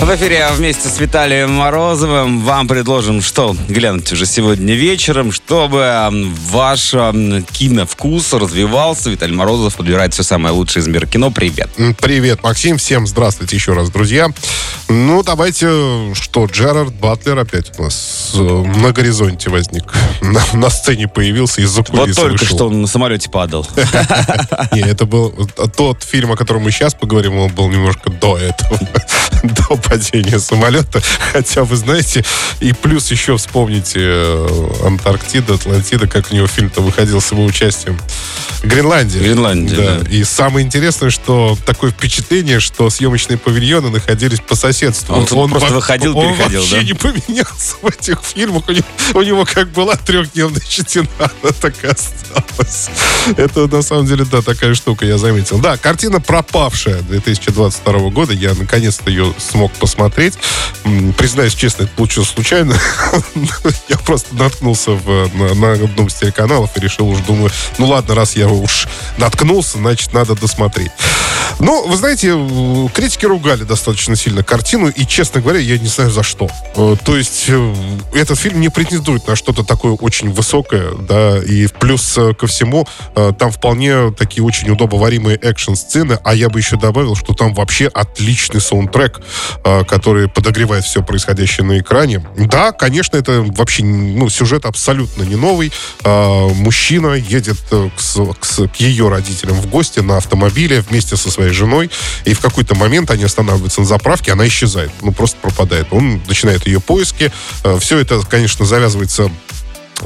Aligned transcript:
В 0.00 0.14
эфире 0.16 0.48
вместе 0.56 0.88
с 0.88 0.98
Виталием 0.98 1.52
Морозовым 1.52 2.42
вам 2.42 2.66
предложим, 2.66 3.20
что 3.20 3.54
глянуть 3.68 4.10
уже 4.12 4.24
сегодня 4.26 4.74
вечером, 4.74 5.30
чтобы 5.30 6.10
ваш 6.50 6.90
киновкус 7.52 8.32
развивался. 8.32 9.10
Виталий 9.10 9.34
Морозов 9.34 9.76
подбирает 9.76 10.14
все 10.14 10.22
самое 10.22 10.54
лучшее 10.54 10.82
из 10.82 10.88
мира 10.88 11.06
кино. 11.06 11.30
Привет. 11.30 11.68
Привет, 12.00 12.42
Максим. 12.42 12.78
Всем 12.78 13.06
здравствуйте 13.06 13.56
еще 13.56 13.74
раз, 13.74 13.90
друзья. 13.90 14.28
Ну, 14.88 15.22
давайте, 15.22 16.14
что, 16.14 16.46
Джерард 16.46 16.92
Батлер 16.94 17.38
опять 17.38 17.78
у 17.78 17.84
нас 17.84 18.32
э, 18.34 18.38
на 18.40 18.90
горизонте 18.90 19.48
возник. 19.48 19.84
На, 20.20 20.42
на 20.52 20.68
сцене 20.70 21.06
появился 21.06 21.60
из-за 21.60 21.82
Вот 21.88 22.14
только 22.14 22.32
вышел. 22.32 22.56
что 22.56 22.66
он 22.66 22.82
на 22.82 22.88
самолете 22.88 23.30
падал. 23.30 23.66
Не, 24.72 24.80
это 24.80 25.06
был 25.06 25.32
тот 25.76 26.02
фильм, 26.02 26.32
о 26.32 26.36
котором 26.36 26.62
мы 26.62 26.72
сейчас 26.72 26.94
поговорим, 26.94 27.38
он 27.38 27.52
был 27.52 27.68
немножко 27.68 28.10
до 28.10 28.36
этого, 28.36 28.78
до 29.42 29.76
падения 29.90 30.38
самолета. 30.38 31.02
Хотя, 31.32 31.64
вы 31.64 31.76
знаете, 31.76 32.24
и 32.60 32.72
плюс 32.72 33.10
еще 33.10 33.36
вспомните 33.36 34.00
э, 34.00 34.68
Антарктида, 34.84 35.54
Атлантида, 35.54 36.06
как 36.06 36.30
у 36.30 36.34
него 36.34 36.46
фильм-то 36.46 36.80
выходил 36.80 37.20
с 37.20 37.32
его 37.32 37.44
участием. 37.44 37.98
Гренландия. 38.62 39.20
Гренландия, 39.22 39.76
да. 40.00 40.10
И 40.10 40.22
самое 40.24 40.66
интересное, 40.66 41.10
что 41.10 41.56
такое 41.64 41.90
впечатление, 41.92 42.60
что 42.60 42.90
съемочные 42.90 43.38
павильоны 43.38 43.88
находились 43.90 44.40
по 44.40 44.54
соседству. 44.54 45.14
Он 45.14 45.26
просто 45.50 45.68
во- 45.70 45.74
выходил, 45.76 46.16
он 46.16 46.34
переходил, 46.34 46.60
вообще 46.60 46.76
да? 46.76 46.82
не 46.82 46.92
поменялся 46.94 47.74
в 47.82 47.86
этих 47.86 48.20
фильмах. 48.22 48.64
У 48.68 48.72
него, 48.72 48.84
у 49.14 49.22
него 49.22 49.44
как 49.50 49.70
была 49.70 49.96
трехдневная 49.96 50.60
щетина, 50.68 51.06
она 51.18 51.52
так 51.60 51.74
и 51.82 51.86
осталась. 51.86 52.88
Это 53.36 53.66
на 53.66 53.82
самом 53.82 54.06
деле, 54.06 54.24
да, 54.30 54.42
такая 54.42 54.74
штука, 54.74 55.06
я 55.06 55.16
заметил. 55.18 55.58
Да, 55.58 55.76
картина 55.76 56.20
«Пропавшая» 56.20 57.00
2022 57.02 58.10
года. 58.10 58.32
Я 58.32 58.54
наконец-то 58.54 59.08
ее 59.10 59.32
смог 59.38 59.72
посмотреть. 59.72 60.34
Признаюсь 61.16 61.54
честно, 61.54 61.84
это 61.84 61.92
получилось 61.96 62.28
случайно. 62.30 62.74
Я 63.88 63.96
просто 63.98 64.34
наткнулся 64.34 64.92
в- 64.92 65.30
на, 65.34 65.54
на 65.54 65.72
одном 65.72 66.06
из 66.06 66.14
телеканалов 66.14 66.70
и 66.76 66.80
решил 66.80 67.08
уж, 67.08 67.18
думаю, 67.20 67.50
ну 67.78 67.86
ладно, 67.86 68.14
раз 68.14 68.36
я 68.36 68.49
уж 68.52 68.88
наткнулся, 69.18 69.78
значит, 69.78 70.12
надо 70.12 70.34
досмотреть. 70.34 70.90
Ну, 71.60 71.86
вы 71.86 71.96
знаете, 71.96 72.34
критики 72.94 73.26
ругали 73.26 73.64
достаточно 73.64 74.16
сильно 74.16 74.42
картину, 74.42 74.88
и, 74.88 75.06
честно 75.06 75.40
говоря, 75.42 75.58
я 75.58 75.78
не 75.78 75.88
знаю 75.88 76.10
за 76.10 76.22
что. 76.22 76.48
Э, 76.74 76.96
То 77.04 77.16
есть, 77.16 77.44
э, 77.48 77.74
этот 78.14 78.38
фильм 78.38 78.60
не 78.60 78.70
претендует 78.70 79.26
на 79.28 79.36
что-то 79.36 79.62
такое 79.62 79.92
очень 79.92 80.30
высокое, 80.32 80.92
да, 80.94 81.38
и 81.38 81.66
плюс 81.66 82.16
э, 82.16 82.32
ко 82.34 82.46
всему, 82.46 82.86
там 83.14 83.50
вполне 83.50 84.10
такие 84.12 84.42
очень 84.42 84.70
удобоваримые 84.70 85.36
экшн-сцены, 85.36 86.18
а 86.24 86.34
я 86.34 86.48
бы 86.48 86.58
еще 86.58 86.76
добавил, 86.76 87.14
что 87.14 87.34
там 87.34 87.52
вообще 87.54 87.86
отличный 87.88 88.60
саундтрек, 88.60 89.20
который 89.86 90.28
подогревает 90.28 90.84
все 90.84 91.02
происходящее 91.02 91.66
на 91.66 91.78
экране. 91.78 92.24
Да, 92.36 92.72
конечно, 92.72 93.16
это 93.16 93.44
вообще, 93.56 93.84
ну, 93.84 94.28
сюжет 94.28 94.64
абсолютно 94.64 95.22
не 95.22 95.36
новый. 95.36 95.72
Мужчина 96.04 97.14
едет 97.14 97.58
к, 97.70 97.90
к 98.40 98.68
к 98.68 98.76
ее 98.76 99.08
родителям 99.08 99.56
в 99.56 99.66
гости 99.68 100.00
на 100.00 100.16
автомобиле 100.16 100.80
вместе 100.80 101.16
со 101.16 101.30
своей 101.30 101.49
женой, 101.52 101.90
и 102.24 102.34
в 102.34 102.40
какой-то 102.40 102.74
момент 102.74 103.10
они 103.10 103.24
останавливаются 103.24 103.80
на 103.80 103.86
заправке, 103.86 104.32
она 104.32 104.46
исчезает, 104.46 104.90
ну, 105.02 105.12
просто 105.12 105.36
пропадает. 105.40 105.88
Он 105.90 106.20
начинает 106.26 106.66
ее 106.66 106.80
поиски. 106.80 107.32
Все 107.78 107.98
это, 107.98 108.20
конечно, 108.20 108.64
завязывается 108.64 109.30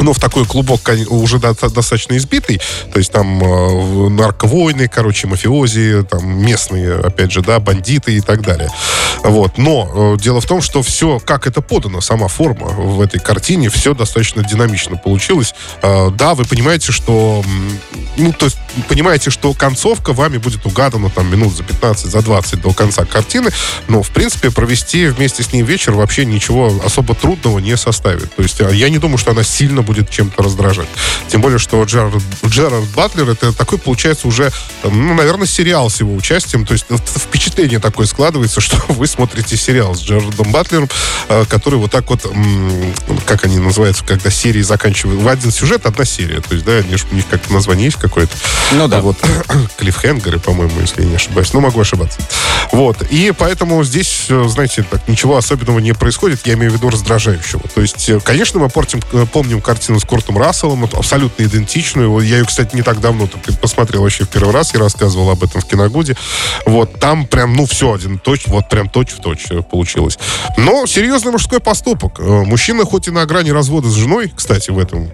ну, 0.00 0.12
в 0.12 0.18
такой 0.18 0.44
клубок 0.44 0.80
уже 1.08 1.38
до- 1.38 1.54
достаточно 1.54 2.16
избитый. 2.16 2.60
То 2.92 2.98
есть 2.98 3.12
там 3.12 3.42
э, 3.42 4.08
нарковойны, 4.08 4.88
короче, 4.88 5.26
мафиози, 5.26 6.04
там 6.08 6.42
местные, 6.42 6.96
опять 6.96 7.32
же, 7.32 7.42
да, 7.42 7.60
бандиты 7.60 8.14
и 8.14 8.20
так 8.20 8.42
далее. 8.42 8.70
Вот. 9.22 9.58
Но 9.58 10.14
э, 10.16 10.20
дело 10.20 10.40
в 10.40 10.46
том, 10.46 10.60
что 10.60 10.82
все, 10.82 11.20
как 11.20 11.46
это 11.46 11.60
подано, 11.60 12.00
сама 12.00 12.28
форма 12.28 12.66
в 12.66 13.00
этой 13.00 13.20
картине, 13.20 13.70
все 13.70 13.94
достаточно 13.94 14.42
динамично 14.42 14.96
получилось. 14.96 15.54
Э, 15.82 16.10
да, 16.10 16.34
вы 16.34 16.44
понимаете, 16.44 16.92
что... 16.92 17.44
Ну, 18.16 18.32
то 18.32 18.46
есть, 18.46 18.58
понимаете, 18.88 19.30
что 19.30 19.52
концовка 19.54 20.12
вами 20.12 20.38
будет 20.38 20.64
угадана 20.66 21.10
там 21.10 21.30
минут 21.30 21.56
за 21.56 21.64
15, 21.64 22.10
за 22.10 22.22
20 22.22 22.60
до 22.60 22.72
конца 22.72 23.04
картины, 23.04 23.50
но, 23.88 24.02
в 24.02 24.10
принципе, 24.10 24.50
провести 24.50 25.06
вместе 25.06 25.42
с 25.42 25.52
ней 25.52 25.62
вечер 25.62 25.92
вообще 25.92 26.24
ничего 26.24 26.80
особо 26.84 27.14
трудного 27.14 27.58
не 27.58 27.76
составит. 27.76 28.34
То 28.34 28.42
есть, 28.42 28.60
а, 28.60 28.70
я 28.70 28.88
не 28.88 28.98
думаю, 28.98 29.18
что 29.18 29.32
она 29.32 29.42
сильно 29.42 29.82
будет 29.82 30.10
чем-то 30.10 30.42
раздражать. 30.42 30.88
Тем 31.28 31.40
более, 31.40 31.58
что 31.58 31.82
Джерард, 31.82 32.22
Джерард 32.46 32.88
Батлер, 32.94 33.30
это 33.30 33.52
такой, 33.52 33.78
получается, 33.78 34.28
уже, 34.28 34.52
ну, 34.84 35.14
наверное, 35.14 35.48
сериал 35.48 35.90
с 35.90 35.98
его 35.98 36.14
участием. 36.14 36.66
То 36.66 36.74
есть, 36.74 36.86
вот 36.90 37.02
впечатление 37.08 37.80
такое 37.80 38.06
складывается, 38.06 38.60
что 38.64 38.76
вы 38.88 39.08
смотрите 39.08 39.56
сериал 39.56 39.96
с 39.96 40.00
Джерардом 40.00 40.52
Батлером, 40.52 40.88
э, 41.28 41.44
который 41.48 41.80
вот 41.80 41.90
так 41.90 42.08
вот, 42.10 42.24
как 43.26 43.44
они 43.44 43.58
называются, 43.58 44.04
когда 44.04 44.30
серии 44.30 44.62
заканчивают. 44.62 45.20
В 45.20 45.26
один 45.26 45.50
сюжет 45.50 45.86
одна 45.86 46.04
серия. 46.04 46.40
То 46.40 46.54
есть, 46.54 46.64
да, 46.64 46.80
у 46.80 47.14
них 47.14 47.26
как-то 47.28 47.52
название 47.52 47.86
есть 47.86 48.03
какое-то. 48.08 48.36
Ну 48.72 48.88
да. 48.88 48.98
А 48.98 49.00
Вот 49.00 49.16
клиффхенгеры, 49.76 50.38
по-моему, 50.38 50.80
если 50.80 51.02
я 51.02 51.08
не 51.08 51.16
ошибаюсь. 51.16 51.52
Ну, 51.52 51.60
могу 51.60 51.80
ошибаться. 51.80 52.18
Вот. 52.72 53.02
И 53.10 53.32
поэтому 53.36 53.82
здесь, 53.84 54.26
э, 54.28 54.44
знаете, 54.48 54.84
так 54.88 55.06
ничего 55.08 55.36
особенного 55.36 55.78
не 55.78 55.92
происходит. 55.92 56.46
Я 56.46 56.54
имею 56.54 56.70
в 56.70 56.74
виду 56.74 56.90
раздражающего. 56.90 57.62
То 57.74 57.80
есть, 57.80 58.08
э, 58.08 58.20
конечно, 58.20 58.60
мы 58.60 58.68
портим, 58.68 59.00
э, 59.12 59.26
помним 59.30 59.60
картину 59.60 60.00
с 60.00 60.04
Куртом 60.04 60.38
Расселом, 60.38 60.84
абсолютно 60.84 61.44
идентичную. 61.44 62.20
Я 62.20 62.38
ее, 62.38 62.44
кстати, 62.44 62.74
не 62.74 62.82
так 62.82 63.00
давно 63.00 63.28
посмотрел 63.60 64.02
вообще 64.02 64.24
в 64.24 64.28
первый 64.28 64.52
раз 64.52 64.74
и 64.74 64.78
рассказывал 64.78 65.30
об 65.30 65.42
этом 65.42 65.60
в 65.60 65.66
Киногуде. 65.66 66.16
Вот. 66.66 66.98
Там 66.98 67.26
прям, 67.26 67.54
ну, 67.54 67.66
все 67.66 67.92
один 67.92 68.18
точь, 68.18 68.46
вот 68.46 68.68
прям 68.68 68.88
точь 68.88 69.12
в 69.12 69.20
точь 69.20 69.46
получилось. 69.70 70.18
Но 70.56 70.86
серьезный 70.86 71.32
мужской 71.32 71.60
поступок. 71.60 72.18
Мужчина 72.18 72.84
хоть 72.84 73.08
и 73.08 73.10
на 73.10 73.24
грани 73.26 73.50
развода 73.50 73.88
с 73.88 73.94
женой, 73.94 74.32
кстати, 74.34 74.70
в 74.70 74.78
этом 74.78 75.10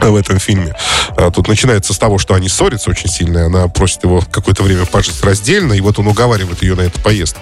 в 0.00 0.16
этом 0.16 0.38
фильме. 0.38 0.74
А, 1.16 1.30
Тут 1.30 1.48
начинается 1.48 1.92
с 1.92 1.98
того, 1.98 2.18
что 2.18 2.34
они 2.34 2.48
ссорятся 2.48 2.90
очень 2.90 3.08
сильно, 3.08 3.46
она 3.46 3.68
просит 3.68 4.04
его 4.04 4.22
какое-то 4.30 4.62
время 4.62 4.86
пожить 4.86 5.22
раздельно, 5.22 5.72
и 5.72 5.80
вот 5.80 5.98
он 5.98 6.06
уговаривает 6.06 6.62
ее 6.62 6.74
на 6.74 6.82
эту 6.82 7.00
поездку. 7.00 7.40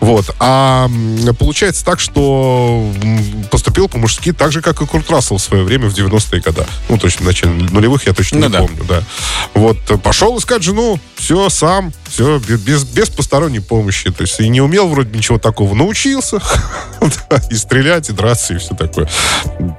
Вот. 0.00 0.34
А 0.38 0.88
получается 1.38 1.84
так, 1.84 2.00
что 2.00 2.92
поступил 3.50 3.88
по-мужски 3.88 4.32
так 4.32 4.52
же, 4.52 4.62
как 4.62 4.80
и 4.82 4.86
Курт 4.86 5.10
Рассел 5.10 5.38
в 5.38 5.42
свое 5.42 5.64
время 5.64 5.88
в 5.88 5.94
90-е 5.94 6.40
годы. 6.40 6.66
Ну, 6.88 6.98
точно, 6.98 7.24
в 7.24 7.26
начале 7.26 7.52
нулевых 7.52 8.06
я 8.06 8.12
точно 8.12 8.38
Ну 8.38 8.46
не 8.46 8.52
да. 8.52 8.58
помню, 8.60 8.84
да. 8.84 9.02
Вот, 9.54 9.78
пошел 10.02 10.38
искать 10.38 10.62
жену, 10.62 10.98
все 11.16 11.48
сам, 11.48 11.92
все, 12.08 12.38
без, 12.38 12.84
без 12.84 13.08
посторонней 13.10 13.60
помощи. 13.60 14.10
То 14.10 14.22
есть 14.22 14.38
и 14.40 14.48
не 14.48 14.60
умел 14.60 14.88
вроде 14.88 15.16
ничего 15.16 15.38
такого, 15.38 15.74
научился 15.74 16.40
и 17.50 17.54
стрелять, 17.54 18.08
и 18.08 18.12
драться, 18.12 18.54
и 18.54 18.58
все 18.58 18.74
такое. 18.74 19.08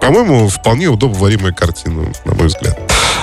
По-моему, 0.08 0.48
вполне 0.48 0.88
удобоваримая 0.88 1.52
картина, 1.52 2.14
на 2.24 2.34
мой 2.34 2.48
взгляд. 2.48 2.80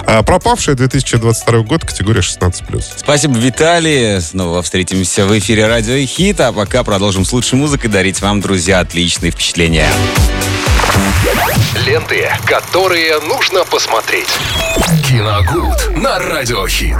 А 0.07 0.23
пропавшая 0.23 0.75
2022 0.75 1.61
год, 1.61 1.83
категория 1.83 2.21
16+. 2.21 2.85
Спасибо, 2.99 3.39
Виталий. 3.39 4.21
Снова 4.21 4.61
встретимся 4.61 5.25
в 5.25 5.39
эфире 5.39 5.67
Радио 5.67 5.97
Хит, 6.05 6.41
а 6.41 6.53
пока 6.53 6.85
продолжим 6.85 7.25
с 7.25 7.33
лучшей 7.33 7.59
музыкой 7.59 7.89
дарить 7.89 8.21
вам, 8.21 8.43
друзья, 8.43 8.81
отличные 8.81 9.31
впечатления. 9.31 9.89
Ленты, 11.87 12.31
которые 12.45 13.19
нужно 13.21 13.65
посмотреть. 13.65 14.29
Киногуд 15.09 15.97
на 15.97 16.19
радиохит. 16.19 16.99